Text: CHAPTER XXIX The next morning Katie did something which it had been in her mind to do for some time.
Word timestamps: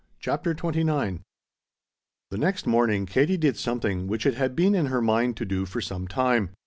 CHAPTER 0.19 0.55
XXIX 0.55 1.19
The 2.31 2.37
next 2.39 2.65
morning 2.65 3.05
Katie 3.05 3.37
did 3.37 3.55
something 3.55 4.07
which 4.07 4.25
it 4.25 4.33
had 4.33 4.55
been 4.55 4.73
in 4.73 4.87
her 4.87 4.99
mind 4.99 5.37
to 5.37 5.45
do 5.45 5.67
for 5.67 5.79
some 5.79 6.07
time. 6.07 6.49